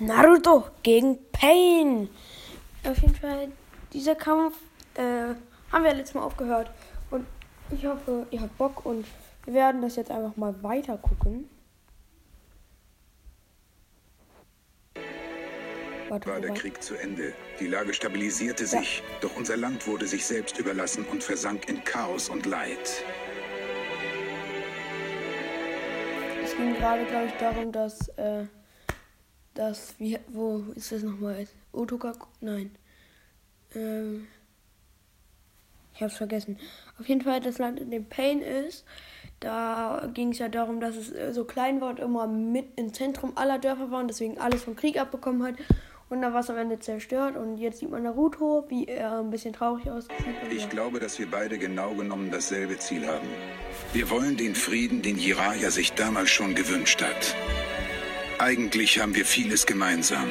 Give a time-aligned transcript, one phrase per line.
[0.00, 2.08] Naruto gegen Pain.
[2.84, 3.48] Auf jeden Fall,
[3.92, 4.56] dieser Kampf
[4.94, 5.34] äh,
[5.72, 6.70] haben wir letztes Mal aufgehört.
[7.10, 7.26] Und
[7.70, 9.06] ich hoffe, ihr habt Bock und
[9.44, 11.48] wir werden das jetzt einfach mal weiter gucken.
[16.08, 17.34] War der Krieg zu Ende.
[17.60, 18.68] Die Lage stabilisierte ja.
[18.68, 23.04] sich, doch unser Land wurde sich selbst überlassen und versank in Chaos und Leid.
[26.42, 28.44] Es ging gerade, glaube ich, darum, dass, äh,
[29.58, 31.48] dass, wie, wo ist das nochmal?
[31.72, 32.70] Otoka, nein.
[33.74, 34.28] Ähm,
[35.94, 36.58] ich hab's vergessen.
[37.00, 38.84] Auf jeden Fall, das Land, in dem Pain ist,
[39.40, 42.94] da ging es ja darum, dass es äh, so klein war und immer mit im
[42.94, 45.54] Zentrum aller Dörfer war und deswegen alles vom Krieg abbekommen hat.
[46.08, 49.30] Und dann war es am Ende zerstört und jetzt sieht man Naruto, wie er ein
[49.30, 50.12] bisschen traurig aussieht.
[50.50, 53.28] Ich glaube, dass wir beide genau genommen dasselbe Ziel haben.
[53.92, 57.34] Wir wollen den Frieden, den Jiraiya sich damals schon gewünscht hat.
[58.38, 60.30] Eigentlich haben wir vieles gemeinsam.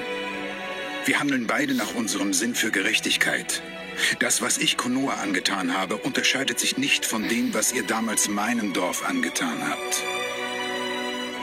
[1.06, 3.62] Wir handeln beide nach unserem Sinn für Gerechtigkeit.
[4.20, 8.72] Das, was ich Konoha angetan habe, unterscheidet sich nicht von dem, was ihr damals meinem
[8.72, 10.04] Dorf angetan habt.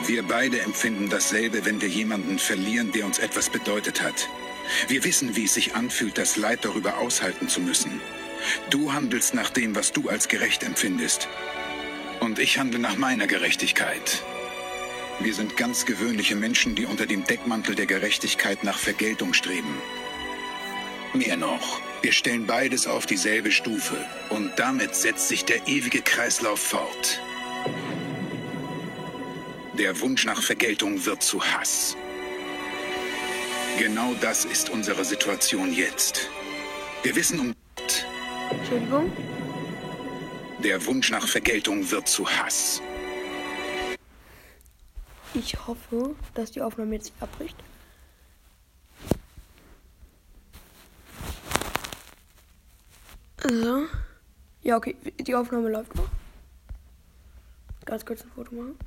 [0.07, 4.27] Wir beide empfinden dasselbe, wenn wir jemanden verlieren, der uns etwas bedeutet hat.
[4.87, 8.01] Wir wissen, wie es sich anfühlt, das Leid darüber aushalten zu müssen.
[8.71, 11.27] Du handelst nach dem, was du als gerecht empfindest.
[12.21, 14.23] Und ich handle nach meiner Gerechtigkeit.
[15.19, 19.81] Wir sind ganz gewöhnliche Menschen, die unter dem Deckmantel der Gerechtigkeit nach Vergeltung streben.
[21.13, 23.95] Mehr noch, wir stellen beides auf dieselbe Stufe
[24.29, 27.21] und damit setzt sich der ewige Kreislauf fort.
[29.77, 31.95] Der Wunsch nach Vergeltung wird zu Hass.
[33.79, 36.29] Genau das ist unsere Situation jetzt.
[37.03, 37.53] Wir wissen um...
[38.51, 39.11] Entschuldigung?
[40.59, 42.81] Der Wunsch nach Vergeltung wird zu Hass.
[45.37, 47.57] Ich hoffe, dass die Aufnahme jetzt abbricht.
[53.43, 53.85] So.
[54.63, 56.07] Ja, okay, die Aufnahme läuft noch.
[57.85, 58.79] Ganz kurz ein Foto machen.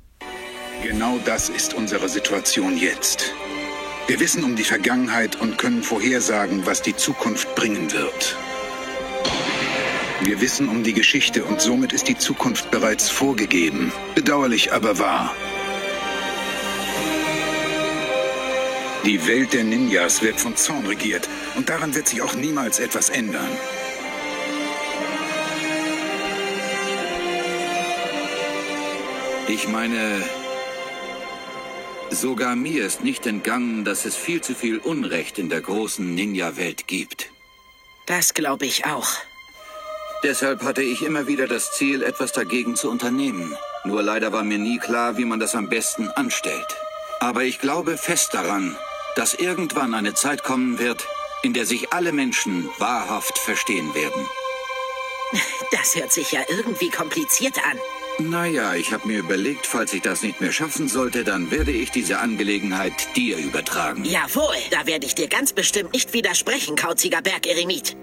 [0.83, 3.33] Genau das ist unsere Situation jetzt.
[4.07, 8.35] Wir wissen um die Vergangenheit und können vorhersagen, was die Zukunft bringen wird.
[10.21, 13.93] Wir wissen um die Geschichte und somit ist die Zukunft bereits vorgegeben.
[14.15, 15.33] Bedauerlich aber wahr.
[19.05, 23.09] Die Welt der Ninjas wird von Zorn regiert und daran wird sich auch niemals etwas
[23.09, 23.49] ändern.
[29.47, 30.21] Ich meine,
[32.11, 36.87] Sogar mir ist nicht entgangen, dass es viel zu viel Unrecht in der großen Ninja-Welt
[36.87, 37.29] gibt.
[38.07, 39.09] Das glaube ich auch.
[40.23, 43.55] Deshalb hatte ich immer wieder das Ziel, etwas dagegen zu unternehmen.
[43.85, 46.75] Nur leider war mir nie klar, wie man das am besten anstellt.
[47.19, 48.75] Aber ich glaube fest daran,
[49.15, 51.07] dass irgendwann eine Zeit kommen wird,
[51.43, 54.27] in der sich alle Menschen wahrhaft verstehen werden.
[55.71, 57.77] Das hört sich ja irgendwie kompliziert an.
[58.19, 61.91] Naja, ich habe mir überlegt, falls ich das nicht mehr schaffen sollte, dann werde ich
[61.91, 64.03] diese Angelegenheit dir übertragen.
[64.03, 67.95] Jawohl, da werde ich dir ganz bestimmt nicht widersprechen, kauziger Bergeremit.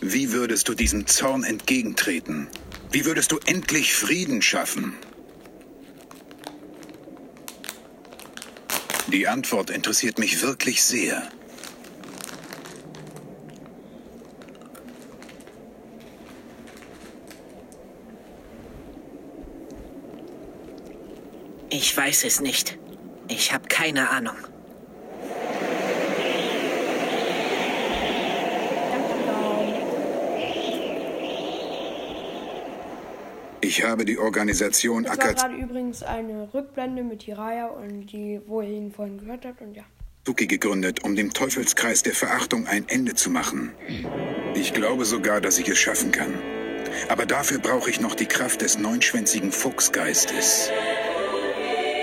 [0.00, 2.48] Wie würdest du diesem Zorn entgegentreten?
[2.90, 4.96] Wie würdest du endlich Frieden schaffen?
[9.12, 11.28] Die Antwort interessiert mich wirklich sehr.
[21.70, 22.78] Ich weiß es nicht.
[23.26, 24.36] Ich habe keine Ahnung.
[33.62, 38.62] Ich habe die Organisation Das war gerade übrigens eine Rückblende mit Hiraya und die, wo
[38.62, 39.84] ihr ihn vorhin gehört habt und ja.
[40.24, 43.72] Tuki gegründet, um dem Teufelskreis der Verachtung ein Ende zu machen.
[44.54, 46.34] Ich glaube sogar, dass ich es schaffen kann.
[47.08, 50.70] Aber dafür brauche ich noch die Kraft des neunschwänzigen Fuchsgeistes.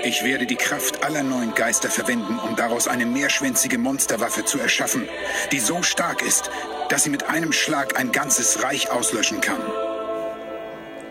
[0.04, 5.08] Ich werde die Kraft aller neuen Geister verwenden, um daraus eine mehrschwänzige Monsterwaffe zu erschaffen,
[5.52, 6.50] die so stark ist,
[6.88, 9.60] dass sie mit einem Schlag ein ganzes Reich auslöschen kann.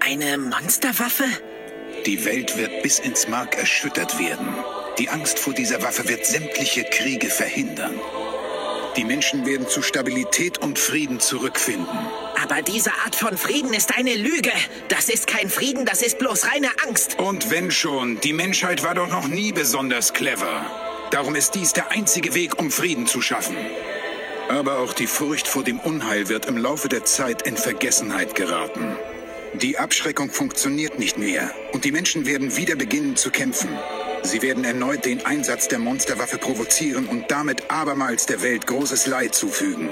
[0.10, 1.26] Eine Monsterwaffe?
[2.06, 4.48] Die Welt wird bis ins Mark erschüttert werden.
[4.98, 8.00] Die Angst vor dieser Waffe wird sämtliche Kriege verhindern.
[8.96, 11.98] Die Menschen werden zu Stabilität und Frieden zurückfinden.
[12.42, 14.54] Aber diese Art von Frieden ist eine Lüge.
[14.88, 17.20] Das ist kein Frieden, das ist bloß reine Angst.
[17.20, 20.66] Und wenn schon, die Menschheit war doch noch nie besonders clever.
[21.12, 23.58] Darum ist dies der einzige Weg, um Frieden zu schaffen.
[24.48, 28.96] Aber auch die Furcht vor dem Unheil wird im Laufe der Zeit in Vergessenheit geraten.
[29.54, 33.70] Die Abschreckung funktioniert nicht mehr und die Menschen werden wieder beginnen zu kämpfen.
[34.24, 39.34] Sie werden erneut den Einsatz der Monsterwaffe provozieren und damit abermals der Welt großes Leid
[39.34, 39.90] zufügen.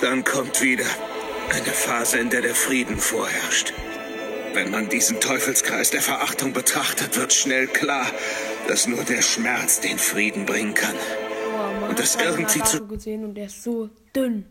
[0.00, 0.84] Dann kommt wieder
[1.50, 3.72] eine Phase, in der der Frieden vorherrscht.
[4.54, 8.06] Wenn man diesen Teufelskreis der Verachtung betrachtet, wird schnell klar,
[8.66, 10.94] dass nur der Schmerz den Frieden bringen kann.
[11.84, 14.44] Oh, Und das irgendwie zu- gesehen und der ist so dünn.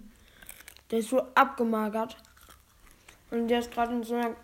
[0.91, 2.17] Der ist so abgemagert.
[3.31, 4.35] Und der ist gerade in so einer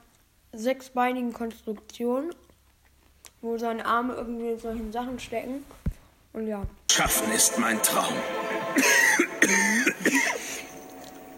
[0.51, 2.33] sechsbeinigen Konstruktion,
[3.41, 5.63] wo seine Arme irgendwie in solchen Sachen stecken.
[6.33, 6.65] Und ja.
[6.91, 8.13] Schaffen ist mein Traum.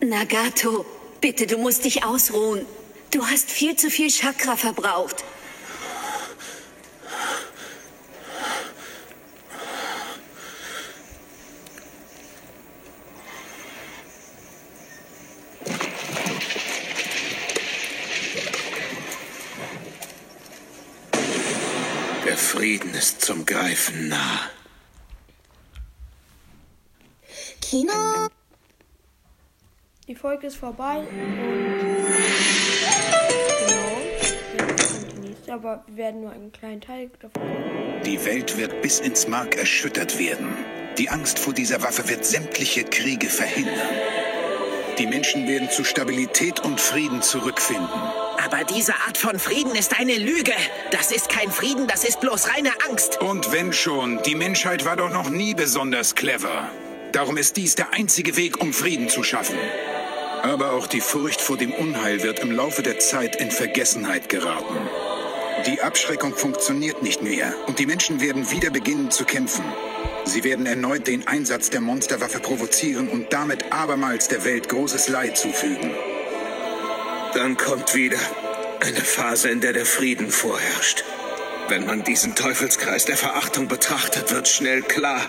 [0.01, 0.85] Nagato,
[1.21, 2.65] bitte, du musst dich ausruhen.
[3.11, 5.23] Du hast viel zu viel Chakra verbraucht.
[22.25, 24.49] Der Frieden ist zum Greifen nah.
[27.61, 27.93] Kino.
[30.07, 31.07] Die Folge ist vorbei und
[33.67, 37.43] genau, jetzt kommt die nächste, aber wir werden nur einen kleinen Teil davon.
[38.03, 40.57] Die Welt wird bis ins Mark erschüttert werden.
[40.97, 43.91] Die Angst vor dieser Waffe wird sämtliche Kriege verhindern.
[44.97, 48.24] Die Menschen werden zu Stabilität und Frieden zurückfinden.
[48.45, 50.53] Aber diese Art von Frieden ist eine Lüge.
[50.91, 53.19] Das ist kein Frieden, das ist bloß reine Angst.
[53.19, 56.69] Und wenn schon, die Menschheit war doch noch nie besonders clever.
[57.11, 59.57] Darum ist dies der einzige Weg, um Frieden zu schaffen.
[60.43, 64.77] Aber auch die Furcht vor dem Unheil wird im Laufe der Zeit in Vergessenheit geraten.
[65.65, 69.65] Die Abschreckung funktioniert nicht mehr und die Menschen werden wieder beginnen zu kämpfen.
[70.25, 75.35] Sie werden erneut den Einsatz der Monsterwaffe provozieren und damit abermals der Welt großes Leid
[75.35, 75.89] zufügen.
[77.35, 78.17] Dann kommt wieder
[78.79, 81.03] eine Phase, in der der Frieden vorherrscht.
[81.67, 85.21] Wenn man diesen Teufelskreis der Verachtung betrachtet, wird schnell klar,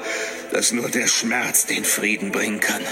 [0.53, 2.83] dass nur der Schmerz den Frieden bringen kann.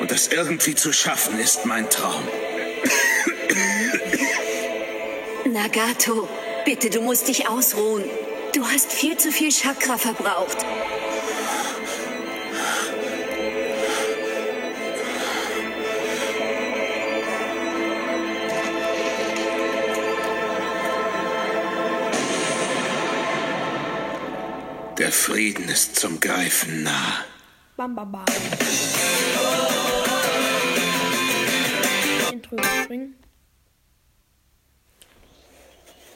[0.00, 2.26] Und das irgendwie zu schaffen ist mein Traum.
[5.44, 6.26] Nagato,
[6.64, 8.04] bitte, du musst dich ausruhen.
[8.54, 10.64] Du hast viel zu viel Chakra verbraucht.
[25.12, 27.24] Frieden ist zum Greifen nah.
[27.76, 28.24] Bam, bam, bam.
[32.32, 32.56] Intro.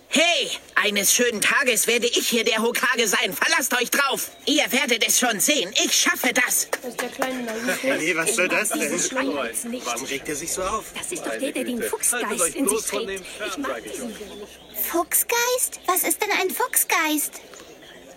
[0.09, 3.35] Hey, eines schönen Tages werde ich hier der Hokage sein.
[3.35, 4.31] Verlasst euch drauf.
[4.47, 5.71] Ihr werdet es schon sehen.
[5.85, 6.69] Ich schaffe das.
[6.71, 7.95] Das ist der kleine Naruto.
[7.99, 8.91] Nee, was soll das denn?
[9.85, 10.87] Warum regt er sich so auf?
[10.97, 13.23] Das ist doch der, der den Fuchsgeist in sich trägt.
[13.47, 14.15] Ich mag diesen.
[14.91, 15.81] Fuchsgeist?
[15.87, 17.41] Was ist denn ein Fuchsgeist?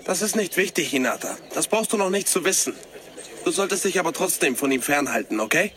[0.09, 1.37] Das ist nicht wichtig, Hinata.
[1.53, 2.73] Das brauchst du noch nicht zu wissen.
[3.45, 5.71] Du solltest dich aber trotzdem von ihm fernhalten, okay?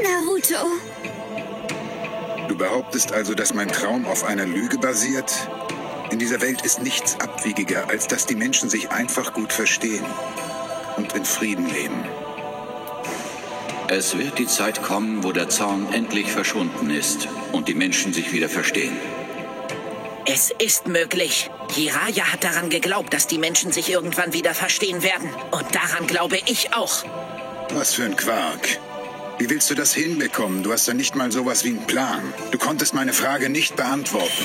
[0.00, 0.54] Naruto.
[2.46, 5.34] Du behauptest also, dass mein Traum auf einer Lüge basiert?
[6.12, 10.06] In dieser Welt ist nichts abwegiger, als dass die Menschen sich einfach gut verstehen
[10.96, 12.04] und in Frieden leben.
[13.90, 18.32] Es wird die Zeit kommen, wo der Zorn endlich verschwunden ist und die Menschen sich
[18.32, 18.94] wieder verstehen.
[20.26, 21.48] Es ist möglich.
[21.74, 25.30] Jiraya hat daran geglaubt, dass die Menschen sich irgendwann wieder verstehen werden.
[25.52, 27.02] Und daran glaube ich auch.
[27.70, 28.78] Was für ein Quark.
[29.38, 30.62] Wie willst du das hinbekommen?
[30.62, 32.34] Du hast ja nicht mal sowas wie einen Plan.
[32.50, 34.44] Du konntest meine Frage nicht beantworten.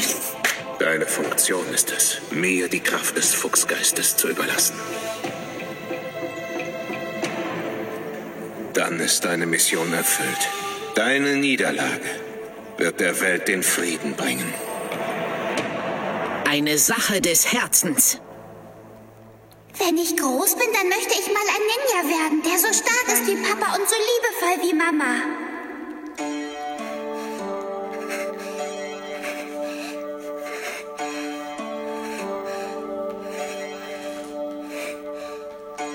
[0.79, 4.75] Deine Funktion ist es, mir die Kraft des Fuchsgeistes zu überlassen.
[8.73, 10.49] Dann ist deine Mission erfüllt.
[10.95, 12.09] Deine Niederlage
[12.77, 14.51] wird der Welt den Frieden bringen.
[16.47, 18.19] Eine Sache des Herzens.
[19.77, 23.27] Wenn ich groß bin, dann möchte ich mal ein Ninja werden, der so stark ist
[23.27, 25.13] wie Papa und so liebevoll wie Mama.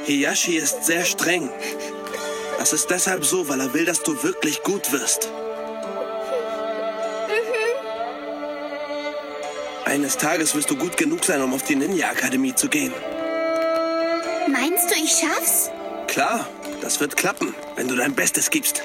[0.04, 1.50] Hiyashi ist sehr streng.
[2.58, 5.30] Das ist deshalb so, weil er will, dass du wirklich gut wirst.
[9.84, 12.92] Eines Tages wirst du gut genug sein, um auf die Ninja-Akademie zu gehen.
[14.50, 15.70] Meinst du, ich schaff's?
[16.08, 16.46] Klar,
[16.82, 18.82] das wird klappen, wenn du dein Bestes gibst.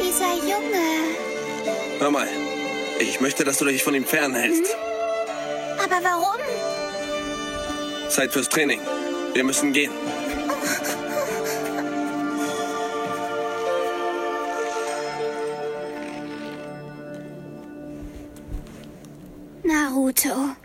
[0.00, 0.80] Dieser Junge.
[1.98, 2.28] Hör mal,
[3.00, 4.76] ich möchte, dass du dich von ihm fernhältst.
[5.82, 6.40] Aber warum?
[8.08, 8.80] Zeit fürs Training.
[9.32, 9.92] Wir müssen gehen.
[19.62, 20.56] Naruto.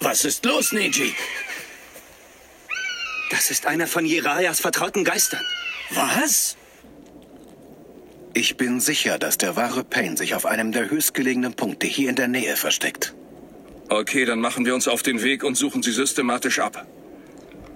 [0.00, 1.14] Was ist los, Neji?
[3.30, 5.40] Das ist einer von Jirayas vertrauten Geistern.
[5.90, 6.56] Was?
[8.34, 12.16] Ich bin sicher, dass der wahre Pain sich auf einem der höchstgelegenen Punkte hier in
[12.16, 13.14] der Nähe versteckt.
[13.88, 16.86] Okay, dann machen wir uns auf den Weg und suchen sie systematisch ab.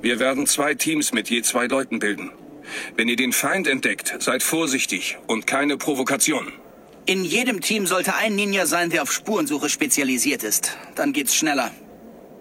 [0.03, 2.31] Wir werden zwei Teams mit je zwei Leuten bilden.
[2.97, 6.53] Wenn ihr den Feind entdeckt, seid vorsichtig und keine Provokation.
[7.07, 10.77] In jedem Team sollte ein Ninja sein, der auf Spurensuche spezialisiert ist.
[10.95, 11.71] Dann geht's schneller.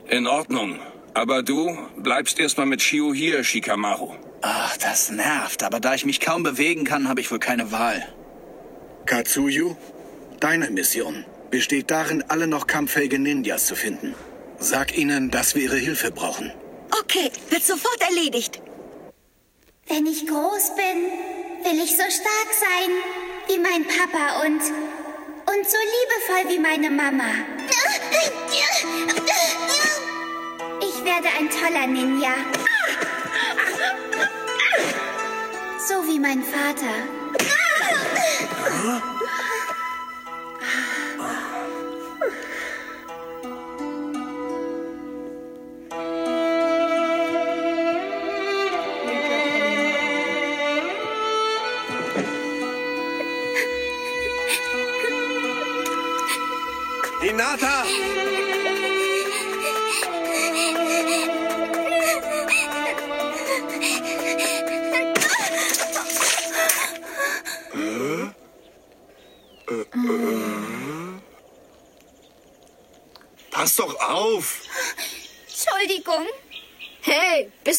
[0.10, 0.80] In Ordnung.
[1.14, 4.14] Aber du bleibst erstmal mit Shio hier, Shikamaru.
[4.42, 5.64] Ach, das nervt.
[5.64, 8.08] Aber da ich mich kaum bewegen kann, habe ich wohl keine Wahl.
[9.06, 9.76] Katsuyu,
[10.40, 14.16] deine Mission besteht darin, alle noch kampffähige Ninjas zu finden.
[14.58, 16.52] Sag ihnen, dass wir ihre Hilfe brauchen.
[17.02, 18.60] Okay, wird sofort erledigt.
[19.88, 21.12] Wenn ich groß bin,
[21.64, 22.90] will ich so stark sein
[23.48, 24.62] wie mein Papa und
[25.46, 27.26] und so liebevoll wie meine Mama.
[31.06, 32.32] Ich werde ein toller Ninja.
[35.86, 36.94] So wie mein Vater.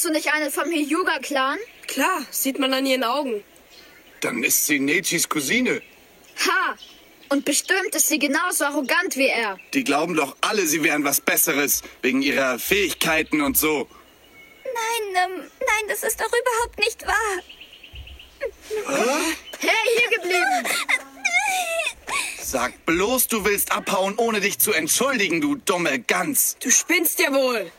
[0.05, 1.59] Bist du nicht eine vom Hyuga-Clan?
[1.87, 3.43] Klar, sieht man an ihren Augen.
[4.21, 5.81] Dann ist sie Nechis Cousine.
[6.47, 6.77] Ha!
[7.31, 9.59] Und bestimmt ist sie genauso arrogant wie er.
[9.73, 13.89] Die glauben doch alle, sie wären was Besseres, wegen ihrer Fähigkeiten und so.
[14.65, 17.41] Nein, ähm, nein, das ist doch überhaupt nicht wahr.
[19.59, 20.69] Hey, hier geblieben!
[22.43, 26.59] Sag bloß, du willst abhauen, ohne dich zu entschuldigen, du dumme Gans.
[26.61, 27.73] Du spinnst ja wohl.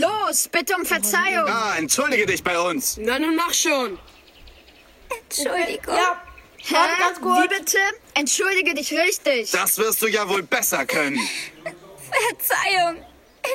[0.00, 1.48] Los, bitte um Verzeihung.
[1.48, 2.96] Ah, entschuldige dich bei uns.
[2.96, 3.98] Na, nun mach schon.
[5.22, 5.94] Entschuldigung.
[5.94, 6.20] Ja,
[6.56, 6.74] Hä?
[6.74, 7.42] warte ganz kurz.
[7.44, 7.78] Wie bitte?
[8.14, 9.50] Entschuldige dich richtig.
[9.50, 11.18] Das wirst du ja wohl besser können.
[12.10, 13.04] Verzeihung.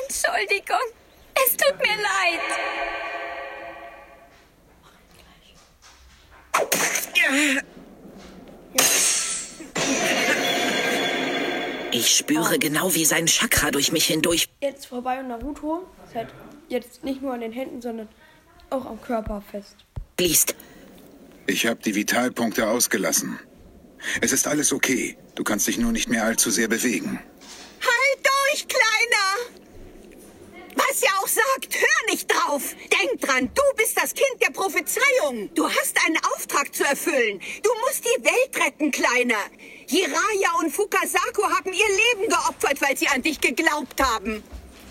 [0.04, 0.86] Entschuldigung.
[1.34, 2.40] Es tut mir leid.
[12.10, 14.48] Ich spüre genau, wie sein Chakra durch mich hindurch.
[14.60, 16.26] Jetzt vorbei und Naruto ist halt
[16.68, 18.08] jetzt nicht nur an den Händen, sondern
[18.68, 19.76] auch am Körper fest.
[20.18, 20.56] Fließt.
[21.46, 23.38] Ich habe die Vitalpunkte ausgelassen.
[24.20, 25.16] Es ist alles okay.
[25.36, 27.20] Du kannst dich nur nicht mehr allzu sehr bewegen.
[27.80, 29.60] Halt durch, Kleiner!
[30.74, 32.74] Was er auch sagt, hör nicht drauf.
[32.90, 35.48] Denk dran, du bist das Kind der Prophezeiung.
[35.54, 37.40] Du hast einen Auftrag zu erfüllen.
[37.62, 39.38] Du musst die Welt retten, Kleiner.
[39.90, 44.42] Jiraya und Fukasaku haben ihr Leben geopfert, weil sie an dich geglaubt haben.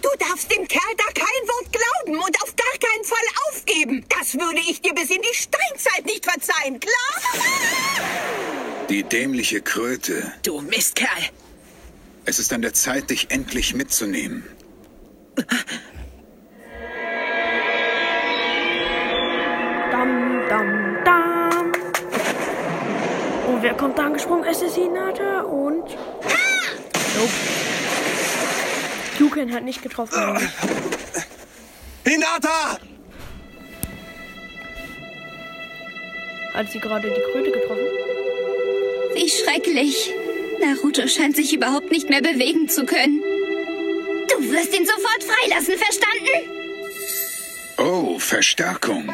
[0.01, 4.06] Du darfst dem Kerl da kein Wort glauben und auf gar keinen Fall aufgeben.
[4.10, 7.44] Das würde ich dir bis in die Steinzeit nicht verzeihen, klar?
[8.89, 10.34] Die dämliche Kröte.
[10.44, 11.29] Du Mistkerl.
[12.25, 14.44] Es ist an der Zeit, dich endlich mitzunehmen.
[23.60, 24.46] Und wer kommt da angesprungen?
[24.46, 25.84] Es ist Hinata und.
[25.84, 27.30] Nope.
[29.20, 30.18] Yuken hat nicht getroffen.
[30.18, 30.50] eigentlich.
[32.08, 32.80] Hinata!
[36.54, 37.84] Hat sie gerade die Kröte getroffen?
[39.16, 40.13] Wie schrecklich.
[40.62, 43.22] Naruto scheint sich überhaupt nicht mehr bewegen zu können.
[44.30, 46.50] Du wirst ihn sofort freilassen, verstanden?
[47.78, 49.13] Oh, Verstärkung.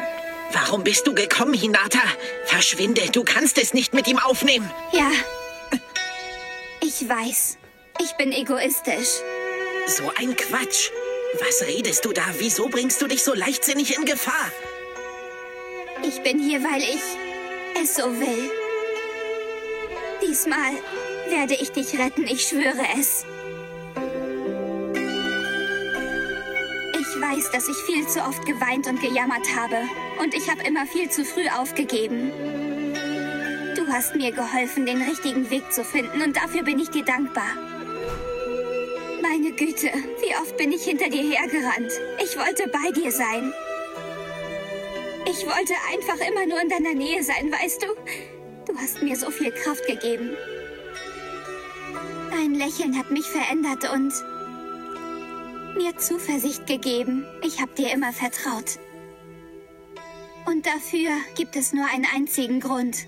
[0.66, 2.00] Warum bist du gekommen, Hinata?
[2.44, 4.68] Verschwinde, du kannst es nicht mit ihm aufnehmen.
[4.92, 5.12] Ja.
[6.82, 7.56] Ich weiß.
[8.00, 9.20] Ich bin egoistisch.
[9.86, 10.90] So ein Quatsch.
[11.38, 12.24] Was redest du da?
[12.38, 14.50] Wieso bringst du dich so leichtsinnig in Gefahr?
[16.02, 18.50] Ich bin hier, weil ich es so will.
[20.20, 20.72] Diesmal
[21.28, 23.24] werde ich dich retten, ich schwöre es.
[27.16, 29.76] Ich weiß, dass ich viel zu oft geweint und gejammert habe.
[30.20, 32.30] Und ich habe immer viel zu früh aufgegeben.
[33.74, 37.56] Du hast mir geholfen, den richtigen Weg zu finden und dafür bin ich dir dankbar.
[39.22, 39.86] Meine Güte,
[40.20, 41.90] wie oft bin ich hinter dir hergerannt.
[42.22, 43.50] Ich wollte bei dir sein.
[45.24, 47.86] Ich wollte einfach immer nur in deiner Nähe sein, weißt du?
[48.70, 50.36] Du hast mir so viel Kraft gegeben.
[52.30, 54.12] Dein Lächeln hat mich verändert und
[55.76, 57.24] mir Zuversicht gegeben.
[57.42, 58.78] Ich habe dir immer vertraut.
[60.46, 63.06] Und dafür gibt es nur einen einzigen Grund.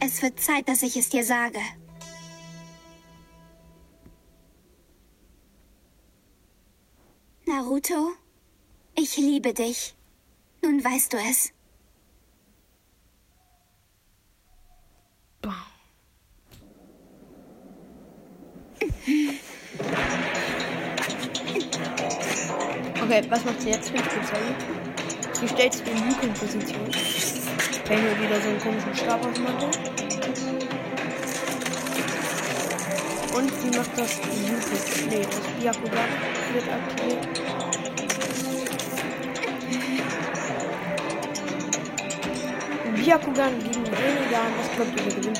[0.00, 1.60] Es wird Zeit, dass ich es dir sage.
[7.46, 8.12] Naruto,
[8.94, 9.94] ich liebe dich.
[10.62, 11.52] Nun weißt du es.
[23.08, 24.40] Okay, was macht sie jetzt für ein Spezial?
[25.32, 26.88] Sie stellt sich in Yukon-Position.
[27.86, 29.28] Wenn hier wieder so einen komischen Stab auf.
[33.36, 34.80] Und sie macht das Yukon.
[35.08, 36.10] Nee, das Byakugan
[36.52, 37.28] wird aktiviert.
[42.96, 45.36] Byakugan gegen Rinnegan, das kommt über gewinnen.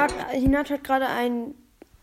[0.00, 1.54] Hinata, Hinata hat gerade einen,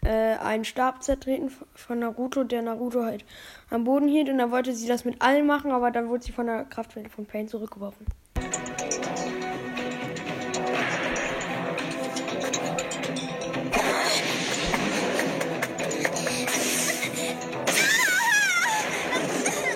[0.04, 3.26] äh, einen Stab zertreten von Naruto, der Naruto halt
[3.72, 4.30] am Boden hielt.
[4.30, 7.10] Und da wollte sie das mit allen machen, aber dann wurde sie von der Kraftwelle
[7.10, 8.06] von Pain zurückgeworfen.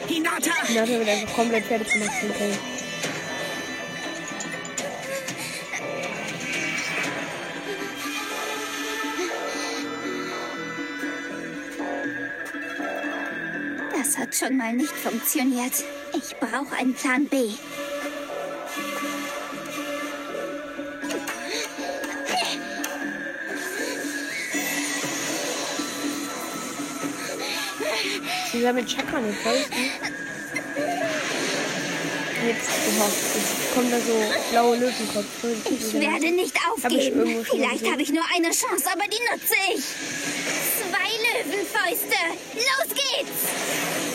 [0.07, 0.65] Hinata!
[0.67, 2.70] Hinata wird einfach komplett fertig gemacht von Pain.
[14.41, 15.71] Schon mal nicht funktioniert.
[16.13, 17.51] Ich brauche einen Plan B.
[28.51, 29.75] Sie sammelt Chakra in den Fäusten.
[32.47, 35.25] Jetzt, oha, jetzt kommen da so blaue Löwenkopf.
[35.69, 37.45] Ich werde nicht ich aufgeben.
[37.45, 39.83] schon Vielleicht habe ich nur eine Chance, aber die nutze ich.
[40.79, 42.17] Zwei Löwenfäuste.
[42.55, 44.10] Los geht's!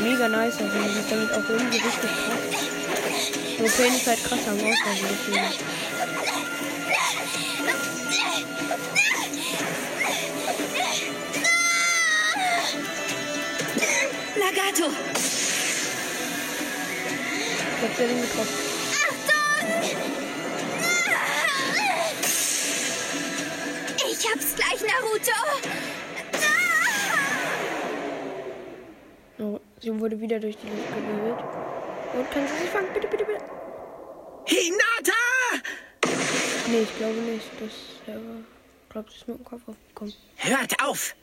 [0.00, 2.68] Mega nice, also man sieht damit auch irgendwie richtig krass.
[3.76, 5.42] Pain ist halt krasser am Ausweisen, deswegen.
[14.38, 14.92] Nagato!
[17.76, 18.68] Ich hab sehr getroffen.
[24.10, 25.97] Ich hab's gleich, Naruto.
[29.88, 31.44] Sie wurde wieder durch die Luft gewirbelt.
[32.14, 32.92] Und kann sie sich fangen?
[32.92, 33.44] Bitte, bitte, bitte.
[34.46, 35.12] Hinata!
[36.68, 37.46] Nee, ich glaube nicht.
[37.60, 37.70] Das
[38.06, 38.34] selber.
[38.84, 40.14] Ich glaube, das ist mit dem Kopf aufgekommen.
[40.36, 41.14] Hört auf!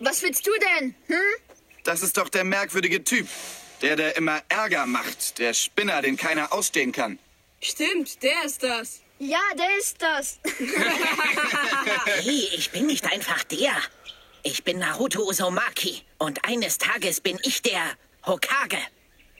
[0.00, 0.94] Was willst du denn?
[1.06, 1.16] Hm?
[1.84, 3.26] Das ist doch der merkwürdige Typ.
[3.82, 5.38] Der, der immer Ärger macht.
[5.38, 7.18] Der Spinner, den keiner ausstehen kann.
[7.60, 9.00] Stimmt, der ist das.
[9.18, 10.38] Ja, der ist das.
[12.04, 13.72] Hey, ich bin nicht einfach der.
[14.42, 16.02] Ich bin Naruto Uzumaki.
[16.18, 17.82] Und eines Tages bin ich der
[18.26, 18.78] Hokage.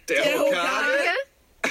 [0.09, 1.11] Der, Der Hokage?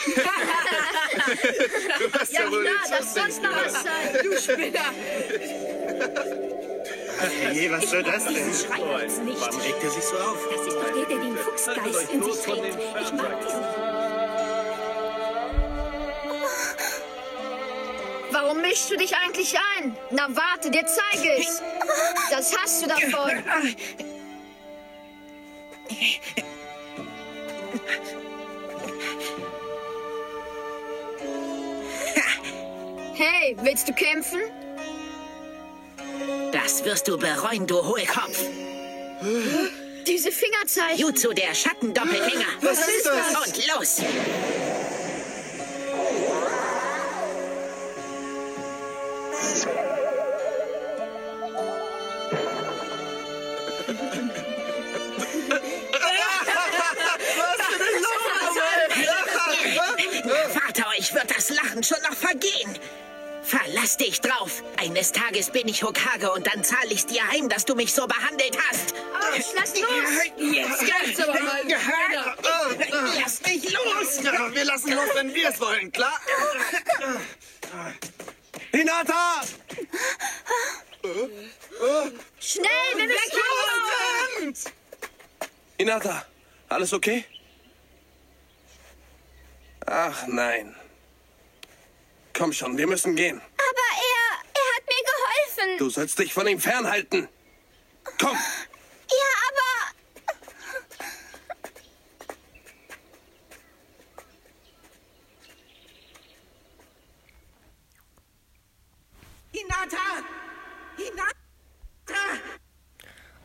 [1.99, 4.19] Du hast ja, Ja wohl klar, das muss noch was sein.
[4.23, 4.93] Du Spinner.
[7.19, 8.47] Hey, was soll das denn?
[8.47, 8.69] Nicht.
[8.69, 10.37] Warum regt er sich so auf?
[10.51, 12.77] Das ist doch der, der den Fuchsgeist in sich trägt.
[13.01, 13.63] Ich mag diesen.
[18.31, 19.97] Warum mischst du dich eigentlich ein?
[20.11, 21.61] Na warte, dir zeige ich's.
[22.29, 23.31] Das hast du davon.
[33.15, 34.41] Hey, willst du kämpfen?
[36.51, 38.39] Das wirst du bereuen, du Hohlkopf.
[40.05, 40.99] Diese Fingerzeichen.
[40.99, 42.45] Jutsu, der Schattendoppelgänger.
[42.61, 43.47] Was ist das?
[43.47, 44.01] Und los!
[61.77, 62.79] Lachen schon noch vergehen.
[63.43, 64.63] Verlass dich drauf.
[64.77, 68.07] Eines Tages bin ich Hokage und dann zahle ich's dir heim, dass du mich so
[68.07, 68.93] behandelt hast.
[69.13, 69.89] Autsch, lass los.
[70.37, 72.35] Jetzt reicht's aber mal, Spinner.
[73.19, 74.23] Lass mich los!
[74.23, 76.19] Ja, wir lassen los, wenn wir es wollen, klar?
[78.71, 79.41] Hinata!
[82.39, 83.39] Schnell, wir müssen
[84.45, 84.63] los!
[85.77, 86.25] Hinata,
[86.69, 87.23] alles okay?
[89.85, 90.75] Ach nein.
[92.37, 93.41] Komm schon, wir müssen gehen.
[93.41, 95.03] Aber er, er hat mir
[95.65, 95.77] geholfen.
[95.79, 97.27] Du sollst dich von ihm fernhalten.
[98.21, 98.37] Komm!
[99.09, 99.95] Ja, aber...
[109.51, 109.97] Hinata!
[110.95, 111.33] Hinata!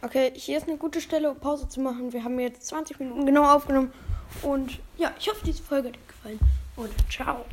[0.03, 2.13] Okay, hier ist eine gute Stelle, um Pause zu machen.
[2.13, 3.91] Wir haben jetzt 20 Minuten genau aufgenommen.
[4.43, 6.41] Und ja, ich hoffe, diese Folge hat dir gefallen.
[6.77, 7.47] Und ciao.